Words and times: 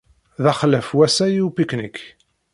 D 0.43 0.45
axlaf 0.51 0.89
wassa 0.97 1.25
i 1.29 1.41
upiknik. 1.47 1.97